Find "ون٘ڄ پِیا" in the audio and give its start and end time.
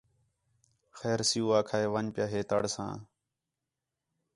1.93-2.25